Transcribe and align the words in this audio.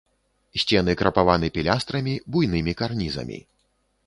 Сцены 0.61 0.95
крапаваны 1.01 1.51
пілястрамі, 1.59 2.13
буйнымі 2.37 2.77
карнізамі. 2.81 3.39